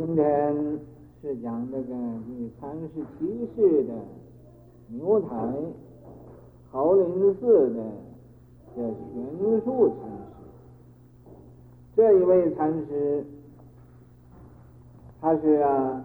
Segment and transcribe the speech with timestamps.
[0.00, 0.24] 今天
[1.20, 1.84] 是讲这个
[2.26, 3.92] 第三十七世的
[4.88, 5.36] 牛台
[6.70, 7.82] 豪林寺的
[8.74, 11.30] 这玄树禅师。
[11.94, 13.26] 这一位禅师，
[15.20, 16.02] 他是啊，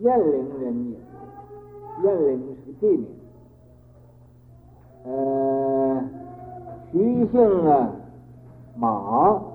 [0.00, 0.98] 雁陵人也。
[2.02, 3.06] 雁陵是个地名。
[5.04, 6.04] 呃，
[6.92, 7.90] 徐姓啊，
[8.76, 9.53] 马。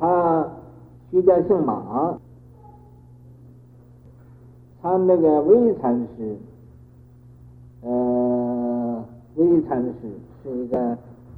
[0.00, 0.48] 他
[1.10, 2.18] 徐家姓马，
[4.80, 6.38] 他那个微禅师，
[7.82, 9.04] 呃，
[9.34, 9.92] 微禅师
[10.42, 10.96] 是一个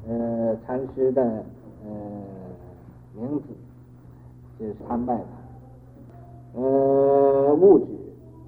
[0.09, 1.45] 呃禅师的
[1.85, 1.91] 呃
[3.17, 3.49] 名字，
[4.61, 6.61] 就是参拜他。
[6.61, 7.87] 呃，悟知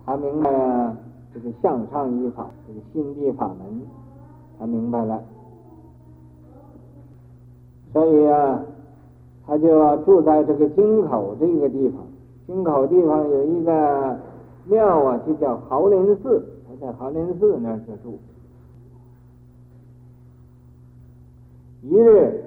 [0.07, 0.97] 他明白了
[1.35, 3.83] 这个向上依法，这个心地法门，
[4.61, 5.21] 他明白了，
[7.93, 8.65] 所以啊。
[9.47, 12.07] 他就住在这个京口这个地方，
[12.47, 14.19] 京口地方有一个
[14.65, 16.43] 庙啊，就叫豪林寺。
[16.67, 18.19] 他在豪林寺那儿就住。
[21.83, 22.43] 一日，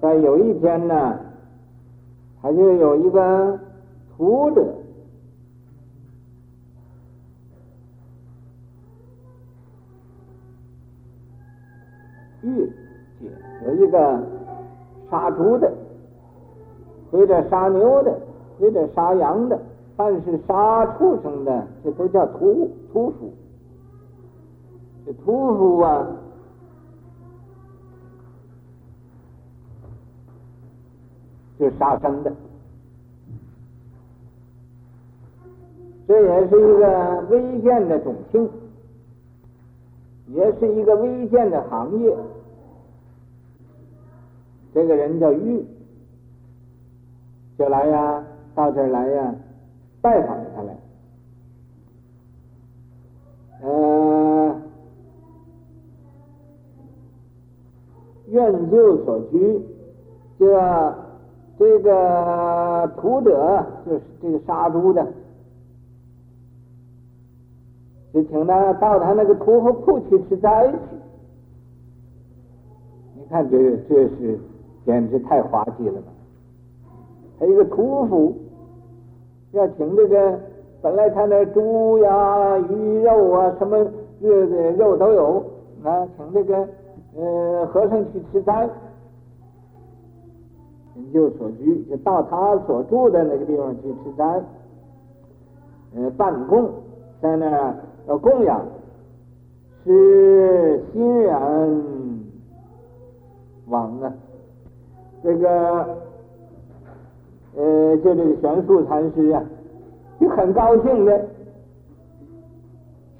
[0.00, 1.18] 在有一天呢，
[2.40, 3.58] 他就有一个
[4.16, 4.74] 徒者，
[12.42, 12.72] 玉
[13.20, 13.28] 姐
[13.66, 14.22] 有一个
[15.10, 15.72] 杀猪的。
[17.12, 18.18] 或者杀牛的，
[18.58, 19.60] 或者杀羊的，
[19.96, 23.30] 凡是杀畜生的，这都叫屠屠夫。
[25.04, 26.06] 这屠夫啊，
[31.58, 32.32] 就杀生的，
[36.08, 38.48] 这也是一个危险的种姓，
[40.28, 42.16] 也是一个危险的行业。
[44.72, 45.62] 这个人叫玉。
[47.58, 49.34] 就来呀，到这儿来呀，
[50.00, 50.76] 拜访他来。
[53.62, 54.56] 呃，
[58.28, 59.60] 愿就所居，
[60.38, 60.94] 这
[61.58, 65.06] 这个屠者就是这个杀猪的，
[68.12, 70.78] 就请他到他那个屠户铺去吃斋去。
[73.14, 74.40] 你看这这是
[74.84, 76.08] 简直太滑稽了吧！
[77.42, 78.32] 还有一个屠夫，
[79.50, 80.38] 要请这个，
[80.80, 83.84] 本来他那猪呀、鱼肉啊，什么
[84.20, 85.44] 这个肉都有
[85.82, 86.68] 啊，请这个
[87.16, 88.70] 呃和尚去吃斋，
[90.94, 94.40] 人就所居，就到他所住的那个地方去吃斋，
[95.96, 96.70] 呃，办供，
[97.20, 97.74] 在那儿
[98.06, 98.64] 要供养，
[99.82, 101.82] 是欣然
[103.66, 104.12] 往啊，
[105.24, 106.11] 这个。
[107.54, 109.42] 呃，就这个玄素禅师啊，
[110.18, 111.26] 就很高兴的，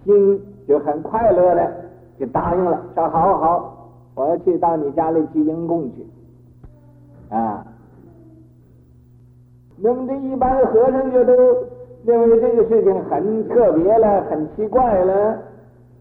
[0.04, 1.70] 心就很快乐的，
[2.18, 6.06] 就答应了，说好好，我要去到你家里去迎供去，
[7.28, 7.66] 啊。
[9.76, 11.34] 那么这一般和尚就都
[12.04, 15.36] 认为这个事情很特别了，很奇怪了。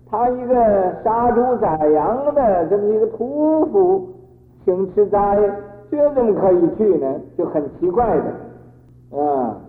[0.10, 0.56] 他一个
[1.04, 4.08] 杀猪宰羊的这么一个屠夫，
[4.64, 5.38] 请吃斋。
[5.92, 7.20] 这怎么可以去呢？
[7.38, 9.60] 就很奇怪的啊！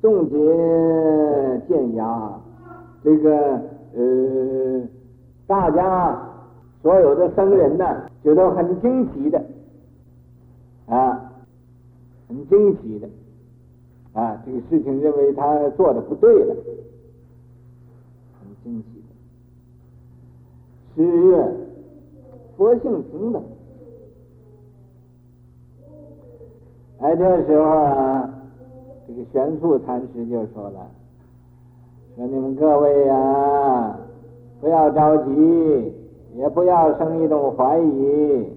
[0.00, 0.36] 众结
[1.68, 2.40] 见牙，
[3.04, 3.60] 这个
[3.94, 4.82] 呃，
[5.46, 6.18] 大家
[6.82, 9.44] 所有的僧人呢，觉得很惊奇的
[10.86, 11.30] 啊，
[12.26, 13.06] 很惊奇的
[14.14, 14.42] 啊！
[14.46, 16.54] 这个事情认为他做的不对了，
[18.40, 18.86] 很惊奇
[20.96, 21.02] 的。
[21.02, 21.52] 十月，
[22.56, 23.42] 佛性平等。
[26.98, 28.30] 哎，这时候啊，
[29.06, 30.80] 这个玄素禅师就说了
[32.16, 33.98] ：“说你们各位呀、啊，
[34.62, 35.94] 不要着急，
[36.36, 38.50] 也不要生一种怀疑。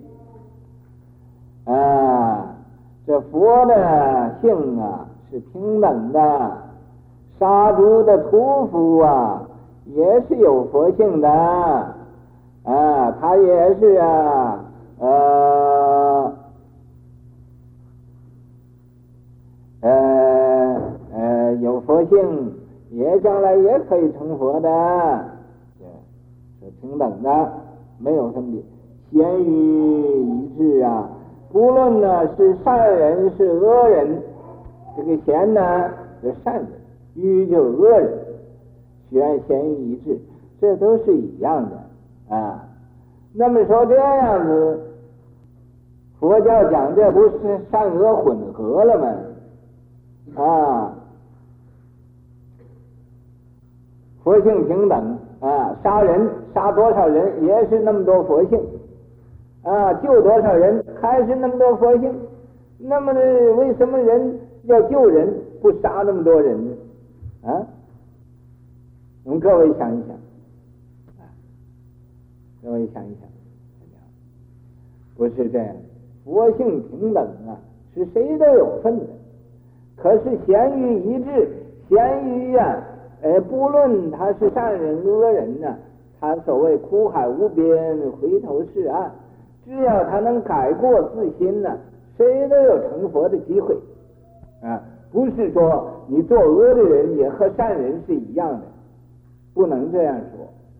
[1.65, 2.55] 啊，
[3.05, 6.51] 这佛的性啊是平等的，
[7.37, 9.43] 杀猪的屠夫啊
[9.87, 11.29] 也是有佛性的，
[12.63, 14.63] 啊，他也是啊，
[14.99, 15.48] 呃。”
[19.81, 20.81] 呃
[21.15, 22.53] 呃，有佛性，
[22.91, 24.69] 也将来也可以成佛的，
[26.59, 27.51] 是平等的，
[27.97, 28.61] 没有分别，
[29.11, 31.09] 贤愚一致啊。
[31.51, 34.21] 不论呢是善人是恶人，
[34.97, 35.89] 这个贤呢
[36.21, 36.67] 是善人，
[37.15, 38.19] 愚就是恶人，
[39.09, 40.19] 贤贤愚一致，
[40.59, 42.65] 这都是一样的啊。
[43.33, 44.79] 那么说这样子，
[46.19, 49.07] 佛教讲这不是善恶混合了吗？
[50.41, 50.93] 啊，
[54.23, 58.59] 佛性平等啊，杀人杀多少人也是那么多佛性
[59.63, 62.13] 啊，救多少人还是那么多佛性。
[62.77, 63.19] 那么呢，
[63.57, 66.71] 为什么人要救人不杀那么多人呢？
[67.43, 67.67] 啊，
[69.25, 70.15] 我们各位想一想，
[72.63, 73.27] 各位想一想，
[75.17, 75.75] 不是这样。
[76.23, 77.59] 佛性平等啊，
[77.93, 79.05] 是谁都有份的。
[80.01, 81.49] 可是咸鱼一致，
[81.89, 82.81] 咸鱼呀，
[83.21, 85.75] 呃，不论他是善人恶人呢，
[86.19, 89.11] 他所谓苦海无边，回头是岸，
[89.65, 91.77] 只要他能改过自新呢，
[92.17, 93.77] 谁都有成佛的机会
[94.61, 94.81] 啊。
[95.11, 98.61] 不是说你作恶的人也和善人是一样的，
[99.53, 100.15] 不能这样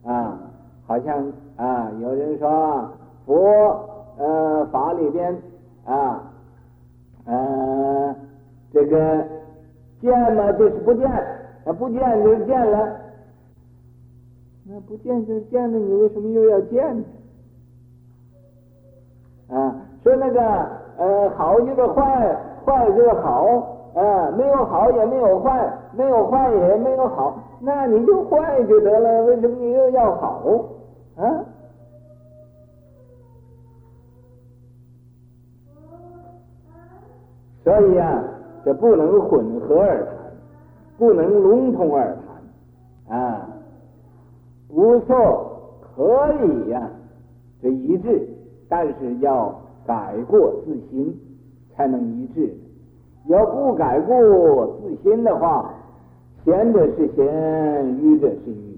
[0.04, 0.40] 说啊。
[0.88, 2.90] 好像啊，有人说
[3.26, 3.86] 佛。
[4.22, 5.34] 呃，法里边
[5.86, 6.22] 啊，
[7.26, 8.14] 呃，
[8.72, 9.26] 这个
[10.02, 11.10] 见嘛就是不见，
[11.66, 12.96] 啊不见就是见了，
[14.66, 17.04] 那不见就是见了，你为什么又要见呢？
[19.50, 20.42] 啊，说那个
[20.98, 23.46] 呃好就是坏，坏就是好，
[23.96, 30.44] 啊没有好也没有坏，没有坏也没有好，那你就坏就得了，为什么你又要好
[31.18, 31.44] 啊？
[37.62, 38.24] 所以啊，
[38.66, 40.14] 这不能混合而谈，
[40.98, 42.16] 不能笼统而
[43.08, 43.48] 谈啊。
[44.68, 46.90] 不错，可以呀、
[47.62, 48.28] 这一致，
[48.68, 49.54] 但是要
[49.86, 51.18] 改过自新，
[51.76, 52.54] 才能一致。
[53.28, 55.74] 要不改过自新的话，
[56.44, 58.78] 贤者是贤，愚者是愚，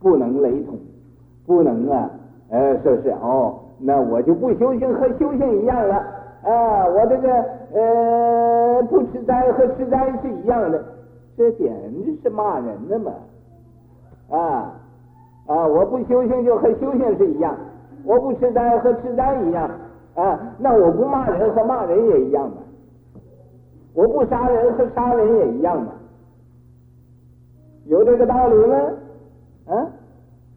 [0.00, 0.78] 不能雷同，
[1.46, 2.10] 不能啊，
[2.50, 5.94] 呃，说是哦，那我就不修行，和修行一样了
[6.42, 7.61] 啊，我这个。
[7.74, 10.84] 呃，不吃斋和吃斋是一样的，
[11.36, 11.72] 这简
[12.04, 13.12] 直是骂人的嘛！
[14.30, 14.74] 啊
[15.46, 17.56] 啊，我不修行就和修行是一样，
[18.04, 19.70] 我不吃斋和吃斋一样
[20.14, 22.56] 啊，那我不骂人和骂人也一样嘛，
[23.94, 25.92] 我不杀人和杀人也一样嘛，
[27.86, 28.76] 有这个道理吗？
[29.68, 29.86] 啊，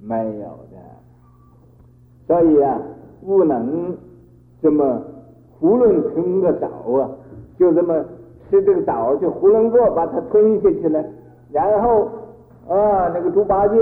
[0.02, 0.78] 没有的，
[2.28, 2.78] 所以啊，
[3.26, 3.96] 不能
[4.62, 5.02] 这么。
[5.62, 6.68] 囫囵吞个枣
[7.00, 7.10] 啊，
[7.58, 8.04] 就这么
[8.50, 11.04] 吃这个枣，就囫囵个把它吞下去了。
[11.52, 12.10] 然后
[12.68, 13.76] 啊，那个猪八戒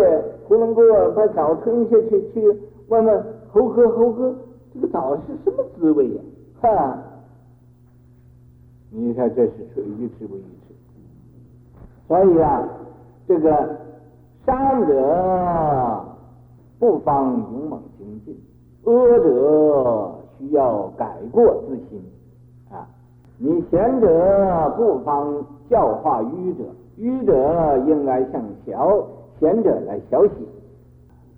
[0.48, 2.58] 囫囵个把枣吞下去，去
[2.90, 4.36] 问问猴哥，猴哥，
[4.74, 6.22] 这个枣是什么滋味呀？
[6.62, 6.98] 哈，
[8.92, 10.74] 你看这是属于愚痴不愚痴？
[12.08, 12.68] 所以啊，
[13.28, 13.78] 这个
[14.46, 16.06] 善者
[16.80, 18.38] 不妨勇猛精进，
[18.84, 20.23] 恶者。
[20.38, 22.02] 需要改过自新
[22.72, 22.88] 啊！
[23.38, 26.64] 你贤者不妨教化愚者，
[26.98, 29.06] 愚者应该向小
[29.40, 30.48] 贤者来学习，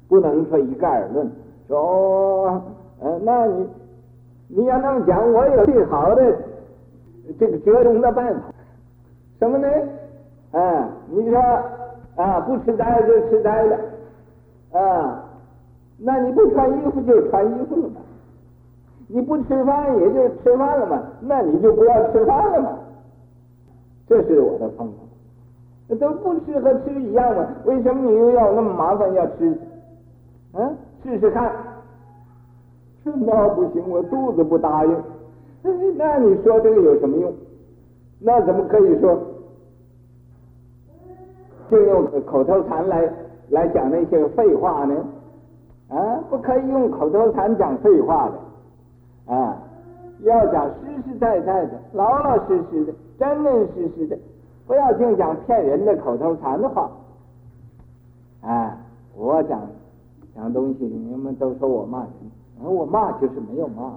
[0.07, 1.31] 不能说一概而论。
[1.67, 2.61] 说，
[2.99, 3.67] 呃，那你
[4.47, 6.37] 你要那么讲，我有最好的
[7.39, 8.41] 这个折中的办法，
[9.39, 9.67] 什么呢？
[10.51, 11.39] 啊，你说
[12.15, 13.77] 啊，不吃斋就吃斋了，
[14.73, 15.23] 啊，
[15.97, 18.01] 那你不穿衣服就穿衣服了吧？
[19.07, 22.79] 你不吃饭也就吃饭了嘛，那你就不要吃饭了嘛。
[24.07, 24.93] 这是我的方法。
[25.87, 29.55] 那都不吃和吃一样嘛，为什么你又要那么麻烦要吃？
[30.53, 31.51] 啊，试试看。
[33.03, 35.03] 那不行，我肚子不答应。
[35.95, 37.31] 那你说这个有什么用？
[38.19, 39.19] 那怎么可以说
[41.69, 43.07] 就用口头禅来
[43.49, 44.95] 来讲那些废话呢？
[45.89, 48.33] 啊，不可以用口头禅讲废话的。
[49.27, 49.57] 啊，
[50.21, 54.17] 要讲实实在在的、老老实实的、真真实实的，
[54.67, 56.89] 不要净讲骗人的口头禅的话。
[58.41, 58.77] 啊，
[59.15, 59.61] 我讲
[60.35, 62.09] 讲东西，你们都说我骂人，
[62.63, 63.93] 而我骂就是没有骂，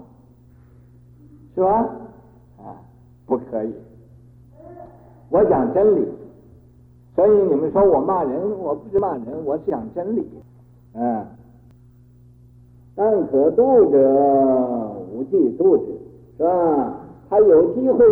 [1.54, 1.70] 是吧？
[2.58, 2.80] 啊，
[3.26, 3.74] 不可以。
[5.30, 6.08] 我讲真理，
[7.14, 10.26] 所以你们说我骂人，我不是骂人，我是讲真理。
[10.94, 11.26] 嗯。
[12.98, 13.98] 但可度者。
[15.14, 15.84] 无计度之，
[16.36, 16.94] 是吧？
[17.28, 18.04] 他有机会，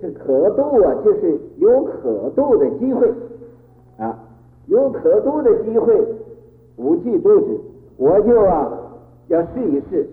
[0.00, 3.12] 这可度啊，就是有可度的机会
[3.98, 4.16] 啊，
[4.66, 5.92] 有可度的机会，
[6.76, 7.58] 无计度之，
[7.96, 8.70] 我就啊
[9.26, 10.06] 要试一试，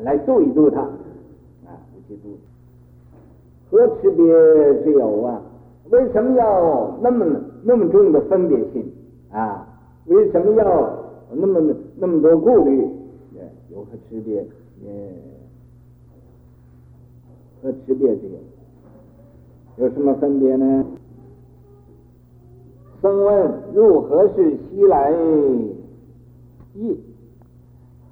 [0.00, 2.36] 来度一度他啊，无计度。
[3.70, 5.40] 何差别之有啊？
[5.90, 7.24] 为什么要那么
[7.62, 8.92] 那么重的分别心
[9.30, 9.68] 啊？
[10.06, 10.90] 为什么要
[11.32, 11.60] 那么
[11.96, 12.88] 那么多顾虑？
[13.70, 14.44] 有何区别？
[14.82, 15.12] 也。
[17.62, 20.84] 和区别之有，有什么分别呢？
[23.00, 25.10] 僧问如何是西来
[26.74, 26.98] 意？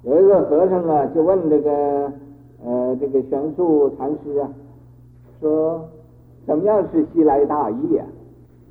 [0.03, 2.11] 有一个和尚啊，就问这个
[2.63, 4.51] 呃这个玄素禅师啊，
[5.39, 5.87] 说
[6.47, 8.07] 怎么样是西来大意啊？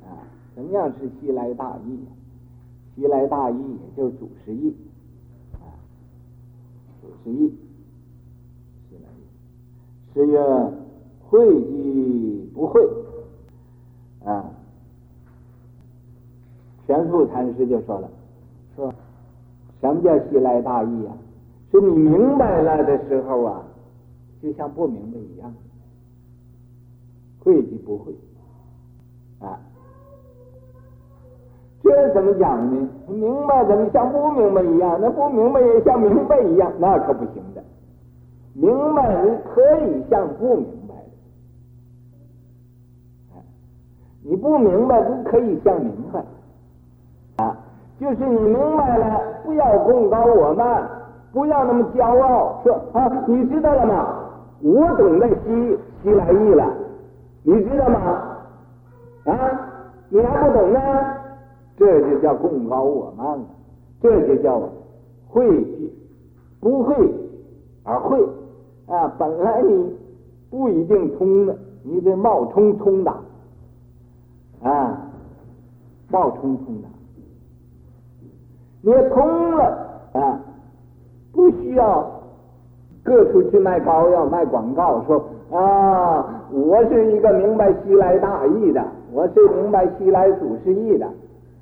[0.03, 1.99] 啊，怎么样是西来大意？
[2.95, 4.75] 西来大意也就是祖师意，
[7.05, 7.53] 祖师意，
[8.89, 10.41] 西来意，是曰
[11.21, 12.81] 会即不会
[14.23, 14.51] 啊。
[16.87, 18.09] 玄素禅师就说了，
[18.75, 18.93] 说
[19.81, 21.17] 什么叫西来大意啊？
[21.71, 23.63] 是你明白了的时候啊，
[24.41, 25.53] 就像不明白一样，
[27.39, 28.13] 会即不会
[29.39, 29.59] 啊。
[31.85, 32.89] 这怎么讲呢？
[33.07, 34.97] 明白怎么像不明白一样？
[34.99, 37.61] 那不明白也像明白一样，那可不行的。
[38.53, 40.95] 明白你可以像不明白
[43.35, 43.41] 的，
[44.23, 46.23] 你不明白不可以像明白。
[47.43, 47.55] 啊，
[47.99, 50.89] 就是你明白了，不要贡高我慢，
[51.31, 54.07] 不要那么骄傲，说啊，你知道了吗？
[54.63, 56.65] 我懂得西西来意了，
[57.43, 57.99] 你知道吗？
[59.25, 59.35] 啊，
[60.09, 60.79] 你还不懂呢？
[61.85, 63.45] 这就叫贡高我慢了，
[64.01, 64.59] 这就叫
[65.29, 65.63] 会
[66.59, 66.95] 不会
[67.83, 68.17] 而会
[68.87, 69.13] 啊！
[69.19, 69.95] 本来你
[70.49, 73.15] 不一定通的，你得冒充通达
[74.63, 74.99] 啊，
[76.09, 76.89] 冒充通达。
[78.81, 79.63] 你通了
[80.13, 80.39] 啊，
[81.31, 82.09] 不需要
[83.03, 91.07] 各处去卖膏药、卖广告，说啊，我是一个明白西来大意的，我是明白西来祖师意的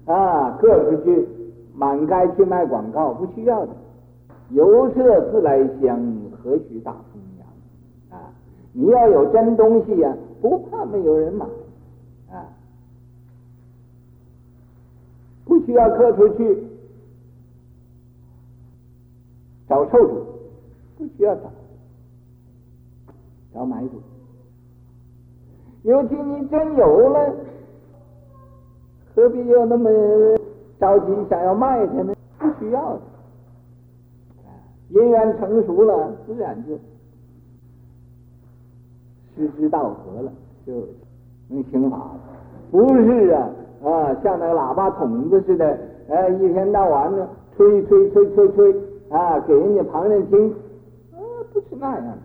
[0.05, 1.27] 啊，各出去
[1.73, 3.71] 满街去卖广告，不需要的。
[4.49, 5.99] 油色自来香，
[6.43, 8.29] 何须大风扬啊？
[8.73, 11.45] 你要有真东西呀、不怕没有人买
[12.31, 12.45] 啊，
[15.45, 16.67] 不需要各出去。
[19.65, 20.25] 找臭主，
[20.97, 21.49] 不需要找，
[23.53, 24.01] 找买主。
[25.83, 27.33] 尤其你真有了，
[29.15, 29.89] 何必要那么
[30.79, 31.13] 着急？
[31.29, 32.13] 想要卖它呢？
[32.39, 33.01] 不需要的，
[34.89, 36.77] 因缘成熟了，自然就
[39.35, 40.31] 失之道合了，
[40.65, 40.73] 就
[41.49, 42.19] 能听法了。
[42.71, 43.49] 不是啊
[43.83, 45.77] 啊，像那个喇叭筒子似的，
[46.09, 48.73] 哎，一天到晚的吹吹吹吹吹。
[48.73, 50.49] 吹啊，给人家旁人听，
[51.11, 51.21] 啊，
[51.53, 52.17] 不是那样的。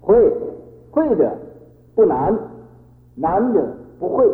[0.00, 0.32] 会
[0.90, 1.32] 会者
[1.94, 2.36] 不难，
[3.14, 4.26] 难者不会。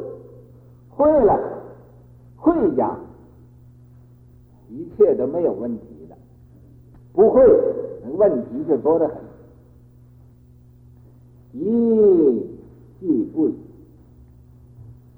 [0.96, 1.62] 会了，
[2.36, 2.98] 会讲，
[4.70, 6.16] 一切都没有问题的。
[7.12, 7.44] 不会，
[8.16, 9.16] 问题就多得很。
[11.52, 12.46] 疑
[13.00, 13.54] 即不疑，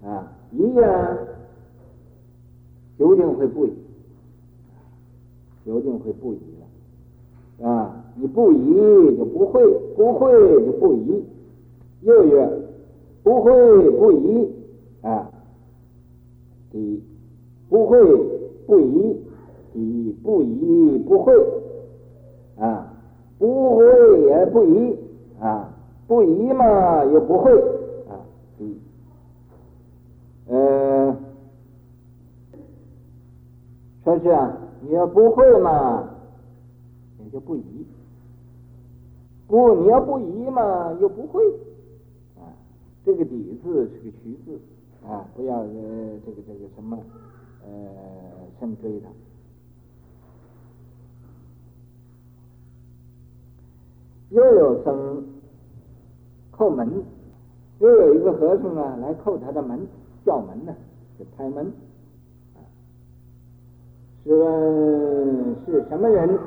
[0.05, 1.19] 啊，疑呀，
[2.99, 3.73] 究竟会不疑。
[5.65, 6.39] 究竟会不疑
[7.59, 8.05] 了啊！
[8.15, 9.67] 你不疑就不会，
[9.97, 10.31] 不会
[10.65, 11.25] 就不疑。
[12.03, 12.49] 又曰
[13.25, 14.49] 不会不疑
[15.03, 15.29] 啊，
[16.71, 17.03] 第一
[17.77, 18.01] 不会
[18.67, 19.15] 不疑，
[19.75, 21.35] 第一不疑不会
[22.59, 22.91] 啊，
[23.39, 23.85] 不会
[24.23, 24.97] 也不疑
[25.39, 25.69] 啊，
[26.07, 27.53] 不疑嘛又不会
[28.09, 28.17] 啊，
[28.57, 28.81] 第一
[30.49, 31.15] 呃，
[34.05, 34.57] 说是啊。
[34.81, 36.09] 你要不会嘛，
[37.19, 37.61] 也就不疑；
[39.49, 41.43] 不，你要不疑嘛，又不会。
[42.37, 42.49] 啊，
[43.05, 44.59] 这个“底”字是个虚字
[45.07, 45.67] 啊，不要呃
[46.25, 46.97] 这个这个什么
[47.67, 47.73] 呃
[48.59, 49.09] 深追他。
[54.31, 55.25] 又有僧
[56.53, 57.05] 叩门，
[57.79, 59.87] 又有一个和尚啊来叩他的门，
[60.25, 60.75] 叫门呢，
[61.19, 61.73] 就开门。
[64.25, 66.39] 试问是什么人？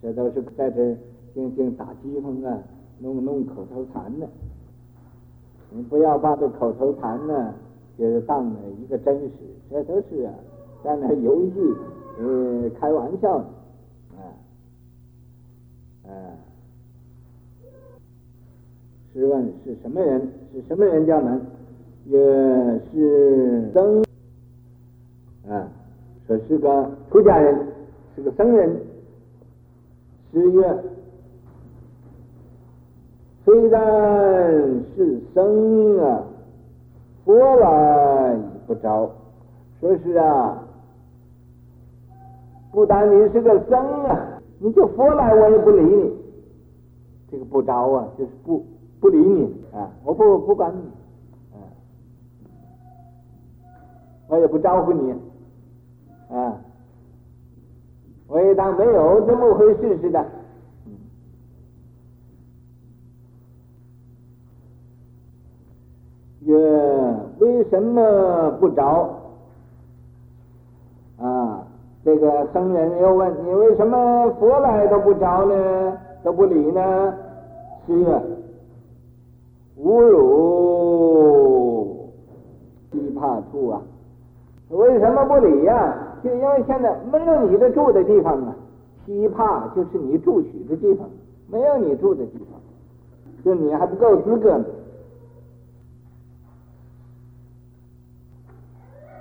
[0.00, 0.96] 这都是在这
[1.34, 2.58] 静静打机锋啊，
[2.98, 4.26] 弄弄口头禅呢。
[5.70, 7.54] 你不要把这口头禅呢，
[8.02, 9.30] 就是当了一个真实，
[9.70, 10.34] 这都是啊，
[10.82, 11.52] 在那游戏，
[12.18, 13.46] 呃，开玩笑呢，
[14.16, 16.10] 啊，啊。
[19.12, 20.20] 试问是什么人？
[20.52, 21.40] 是什么人叫门？
[22.06, 22.18] 也
[22.90, 24.02] 是僧
[25.48, 25.70] 啊。
[26.26, 27.56] 说是个出家人，
[28.16, 28.80] 是个僧人。
[30.32, 30.76] 师曰：
[33.44, 33.80] 虽然
[34.96, 36.24] 是僧啊，
[37.24, 39.10] 佛来已不招。
[39.80, 40.62] 说是啊，
[42.70, 46.12] 不但你是个僧啊，你就佛来我也不理你。
[47.30, 48.64] 这个不招啊，就是不
[49.00, 50.80] 不理你啊，我不不管你，
[51.56, 51.56] 啊，
[54.28, 55.12] 我也不招呼你，
[56.30, 56.60] 啊，
[58.28, 60.24] 我也当没有这么回事似的。
[66.52, 69.08] 曰：为什么不着？
[71.20, 71.66] 啊，
[72.04, 75.96] 这个僧人又问你，为什么佛来都不着呢？
[76.22, 77.14] 都不理呢？
[77.86, 78.22] 是曰：
[79.76, 82.10] 吾汝
[82.90, 83.80] 悉帕处啊！
[84.70, 88.54] 为什么不理呀、就因为现在没有你的住的地方啊！
[89.04, 91.08] 悉帕就是你住取的地方，
[91.48, 92.60] 没有你住的地方，
[93.44, 94.64] 就你还不够资格呢。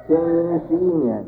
[0.08, 1.24] 天阴十一年，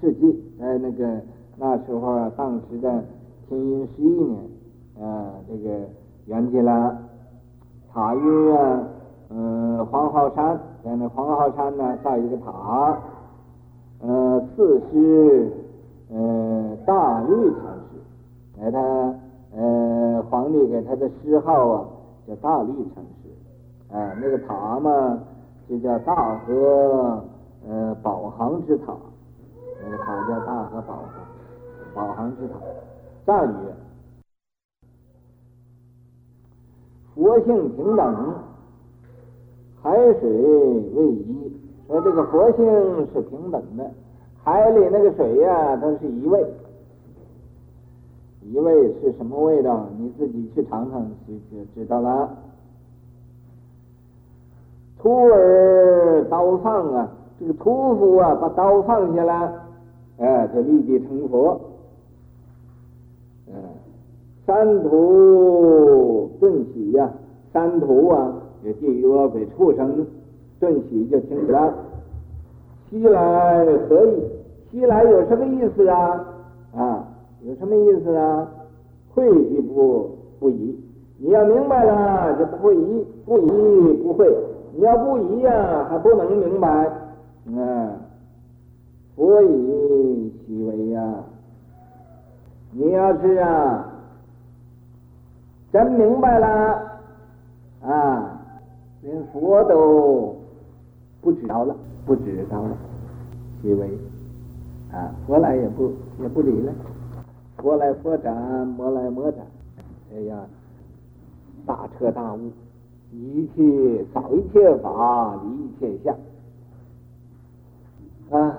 [0.00, 1.20] 世纪，在那个
[1.56, 3.04] 那时候啊，当时的
[3.48, 4.40] 天阴十一年，
[5.00, 5.70] 啊，这个
[6.26, 6.96] 圆寂了，
[7.92, 8.88] 塔于啊，
[9.30, 12.98] 嗯，黄浩山，在那黄浩山呢造一个塔，
[14.00, 15.52] 呃，赐师，
[16.10, 18.00] 呃，大律禅师，
[18.58, 19.14] 给他，
[19.54, 21.84] 呃，皇帝给他的谥号啊，
[22.26, 25.18] 叫大律禅师，啊，那个塔嘛，
[25.68, 27.22] 就叫大和。
[27.68, 28.94] 呃，宝行之塔，
[29.82, 32.54] 那个塔叫大和宝行，宝行之塔。
[33.24, 33.74] 赞曰：
[37.14, 38.34] 佛性平等，
[39.80, 41.52] 海水为一。
[41.86, 42.64] 说这个佛性
[43.12, 43.90] 是平等的，
[44.42, 46.44] 海里那个水呀、啊，都是一味。
[48.44, 49.86] 一味是什么味道？
[49.98, 52.28] 你自己去尝尝就就知道了。
[54.98, 57.08] 徒儿刀放啊！
[57.42, 59.52] 这个屠夫啊，把刀放下来，
[60.18, 61.60] 哎，就立即成佛。
[63.48, 63.54] 嗯，
[64.46, 67.10] 三途顿起呀，
[67.52, 70.06] 三途啊，也地狱恶鬼畜生，
[70.60, 71.74] 顿起就停止了。
[72.88, 74.22] 西来何意？
[74.70, 76.24] 西来有什么意思啊？
[76.76, 77.08] 啊，
[77.44, 78.48] 有什么意思啊？
[79.16, 80.78] 会即不不疑，
[81.18, 84.32] 你要明白了就不会疑，不疑不会。
[84.74, 86.88] 你要不疑呀，还不能明白。
[87.44, 87.98] 嗯，
[89.16, 91.14] 佛以其为呀！
[92.70, 93.92] 你要是啊，
[95.72, 97.00] 真明白了
[97.82, 98.40] 啊，
[99.02, 100.36] 连佛都
[101.20, 101.76] 不知道了，
[102.06, 102.76] 不知道了，
[103.60, 103.98] 其为
[104.92, 106.72] 啊，佛来也不也不理了，
[107.58, 108.34] 佛来佛斩，
[108.68, 109.44] 魔来魔斩，
[110.14, 110.46] 哎呀，
[111.66, 112.50] 大彻大悟，
[113.10, 116.16] 一切扫一切法，离一切相。
[118.30, 118.56] 啊，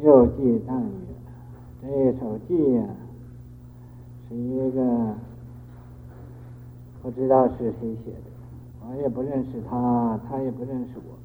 [0.00, 0.90] 又记赞曰：
[1.82, 2.84] 这首记呀，
[4.28, 5.14] 是一个
[7.02, 8.30] 不知道是谁写的，
[8.88, 11.18] 我也不认识他，他也不认识我。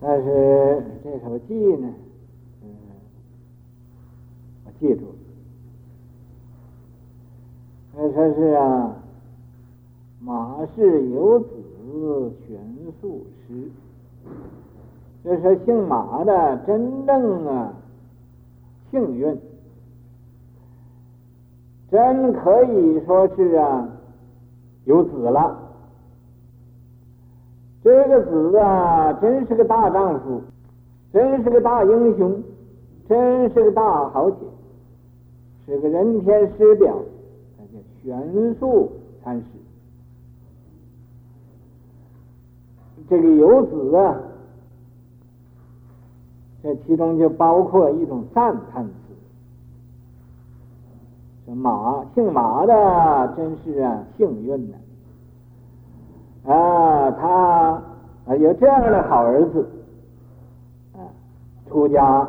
[0.00, 1.92] 但是这首记呢，
[2.62, 2.68] 嗯，
[4.64, 5.14] 我记住了。
[7.92, 8.96] 他说是啊，
[10.20, 11.46] 马氏有子。
[12.46, 12.58] 玄
[13.00, 13.70] 素师，
[15.24, 17.72] 这是姓马的真正啊
[18.90, 19.38] 幸运，
[21.90, 23.88] 真可以说是啊
[24.84, 25.58] 有子了。
[27.84, 30.40] 这个子啊，真是个大丈夫，
[31.12, 32.42] 真是个大英雄，
[33.08, 34.36] 真是个大豪杰，
[35.66, 36.96] 是个人天师表，
[37.56, 38.90] 他叫玄素
[39.22, 39.44] 禅师。
[43.08, 44.20] 这个有子啊，
[46.62, 48.92] 这其中就包括一种赞叹词。
[51.44, 54.76] 这马姓马的真是啊幸运呢，
[56.52, 57.82] 啊，他
[58.38, 59.68] 有这样的好儿子，
[60.94, 61.02] 啊，
[61.68, 62.28] 出家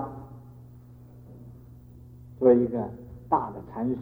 [2.40, 2.90] 做一个
[3.30, 3.98] 大的禅师，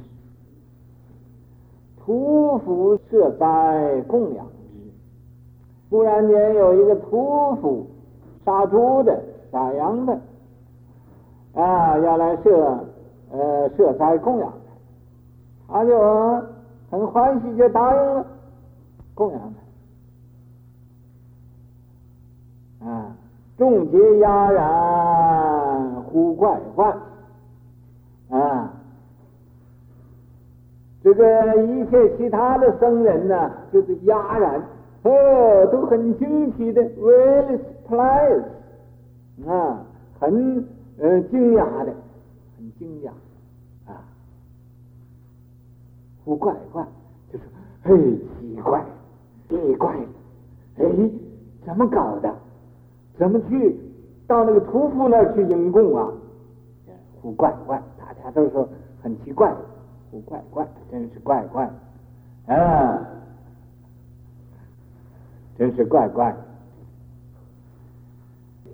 [2.00, 4.52] 屠夫设斋供养之。
[5.90, 7.86] 忽然间有一个屠夫
[8.46, 10.20] 杀猪的、杀羊的，
[11.54, 12.86] 啊，要来设
[13.32, 14.54] 呃设斋供养
[15.68, 16.00] 他，他就
[16.90, 18.26] 很欢喜，就答应了
[19.14, 19.54] 供养
[22.80, 22.90] 他。
[22.90, 23.16] 啊，
[23.58, 26.98] 众皆哑然，呼怪唤，
[28.30, 28.74] 啊，
[31.04, 34.62] 这个一切其他的僧人呢，就是哑然。
[35.04, 38.44] 哦，都很惊奇的，very surprised.
[39.48, 39.86] 啊，
[40.20, 40.68] 很
[41.00, 41.94] 呃惊讶的，
[42.58, 43.10] 很惊讶，
[43.92, 44.04] 啊
[46.24, 46.86] 胡怪怪，
[47.32, 47.46] 就说
[47.84, 48.86] ：“嘿，奇怪，
[49.50, 49.96] 奇怪，
[50.78, 50.86] 哎，
[51.66, 52.34] 怎么搞的？
[53.18, 53.76] 怎么去
[54.28, 56.12] 到那个屠夫那儿去迎供啊？”
[57.22, 58.68] 胡怪怪，大家都说
[59.02, 59.54] 很奇怪，
[60.12, 61.70] 胡怪怪，真是怪怪，
[62.48, 63.08] 啊，
[65.58, 66.36] 真是怪怪。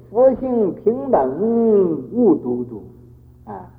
[0.09, 1.39] 佛性平等，
[2.11, 2.81] 无独独，
[3.45, 3.69] 啊，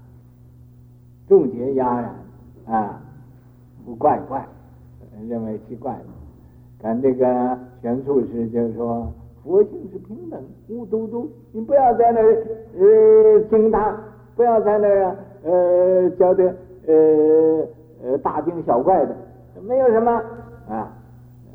[1.26, 2.14] 众结鸦然，
[2.66, 3.00] 啊，
[3.86, 4.46] 不怪怪，
[5.26, 5.98] 认为奇怪。
[6.80, 9.10] 咱这个玄素师就是说，
[9.42, 10.38] 佛性是平等，
[10.68, 12.46] 无嘟嘟，你不要在那儿
[12.78, 13.98] 呃惊他，
[14.36, 16.54] 不要在那儿呃觉得
[16.86, 17.66] 呃
[18.04, 19.16] 呃大惊小怪的，
[19.66, 20.12] 没有什么
[20.68, 20.92] 啊，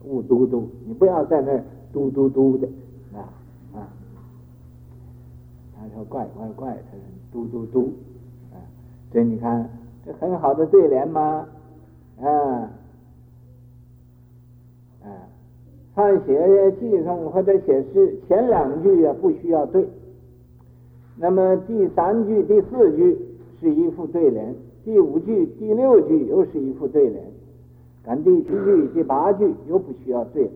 [0.04, 2.68] 无独独，你不要在那儿嘟嘟嘟的
[3.14, 3.22] 啊
[3.76, 3.88] 啊。
[5.84, 7.92] 他说怪怪怪，他说嘟嘟嘟，
[8.54, 8.56] 啊，
[9.12, 9.70] 这你看
[10.06, 11.46] 这很好的对联吗？
[12.22, 12.30] 啊，
[15.04, 15.08] 啊，
[15.94, 16.40] 上写
[16.80, 19.86] 偈颂或者写诗，前两句啊不需要对，
[21.18, 23.18] 那么第三句、第四句
[23.60, 27.26] 是一副对联，第五句、第六句又是一副对联，
[28.04, 30.52] 赶第七句、第八句又不需要对了。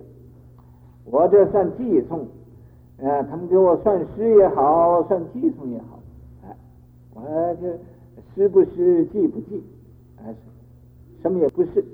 [1.06, 2.26] 我这算偈颂。
[2.99, 5.99] 啊，他们给我算诗也好，算偈颂也好，
[6.43, 6.55] 哎，
[7.13, 7.67] 我就
[8.33, 9.62] 诗不诗，偈不偈，
[10.17, 10.33] 哎，
[11.21, 11.86] 什么也不是。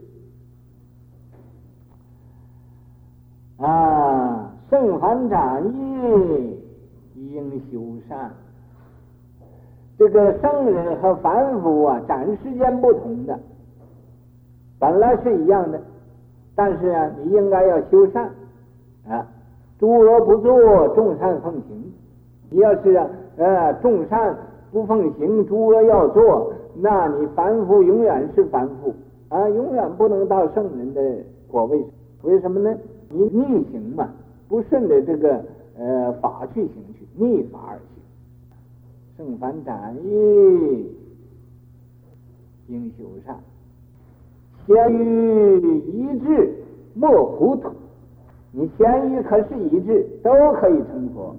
[3.57, 6.57] 啊，圣凡展义，
[7.15, 8.31] 应修善。
[9.97, 13.37] 这个圣人和凡夫啊，展时间不同的，
[14.79, 15.81] 本来是一样的，
[16.55, 18.31] 但是啊，你应该要修善，
[19.05, 19.27] 啊。
[19.79, 21.93] 诸恶不作，众善奉行。
[22.49, 22.95] 你要是
[23.37, 24.37] 呃众善
[24.71, 28.93] 不奉行，诸恶要做，那你凡夫永远是凡夫
[29.29, 31.83] 啊，永远不能到圣人的果位。
[32.21, 32.77] 为什么呢？
[33.09, 34.09] 你逆行嘛，
[34.47, 35.43] 不顺着这个
[35.77, 37.87] 呃法去行去，逆法而行。
[39.17, 40.95] 圣凡展义，
[42.67, 43.37] 应修善。
[44.65, 46.53] 先于一致，
[46.93, 47.69] 莫糊涂。
[48.55, 51.35] 你贤愚可是一致，都可以成佛。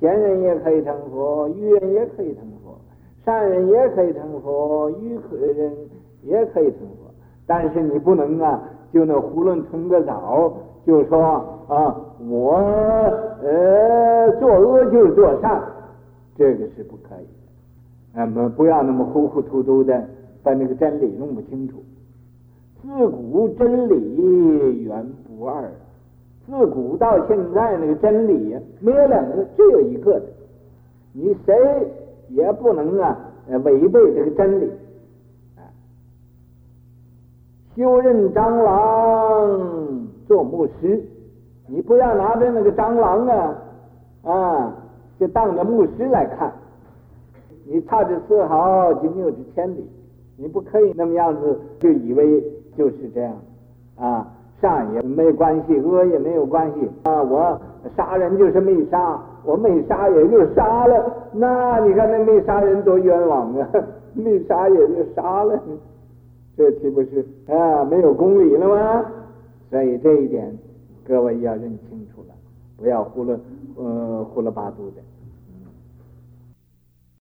[0.00, 2.78] 贤人也可以成佛，愚人也可以成佛，
[3.26, 5.70] 善人也可以成佛，愚可人
[6.22, 7.12] 也可以成佛。
[7.46, 10.50] 但是你不能啊，就那囫囵吞个枣，
[10.86, 11.22] 就说
[11.68, 11.94] 啊，
[12.26, 12.54] 我
[13.42, 15.62] 呃做恶就是做善，
[16.38, 18.14] 这个是不可以的。
[18.14, 20.02] 那么不要那么糊糊涂涂的
[20.42, 21.82] 把那个真理弄不清楚。
[22.80, 25.70] 自古真理原不二。
[26.50, 30.26] 自古到现在，那个真理没有两个，只有一个的。
[31.12, 31.54] 你谁
[32.28, 34.68] 也不能啊，违背这个真理。
[35.56, 35.62] 啊，
[37.76, 41.00] 修任蟑螂做牧师，
[41.68, 43.62] 你不要拿着那个蟑螂啊
[44.24, 44.74] 啊，
[45.20, 46.52] 就当着牧师来看。
[47.64, 49.88] 你差之丝毫，就谬之千里。
[50.36, 52.42] 你不可以那么样子，就以为
[52.76, 53.36] 就是这样
[53.96, 54.26] 啊。
[54.60, 57.22] 善也没关系，恶也没有关系啊！
[57.22, 57.60] 我
[57.96, 61.12] 杀人就是没杀，我没杀也就杀了。
[61.32, 63.68] 那你看那没杀人多冤枉啊！
[64.12, 65.58] 没杀也就杀了，
[66.56, 67.84] 这岂不是啊？
[67.84, 69.04] 没有公理了吗？
[69.70, 70.56] 所以这一点
[71.06, 72.34] 各位要认清楚了，
[72.76, 73.38] 不要胡了
[73.76, 75.00] 呃胡了八度的。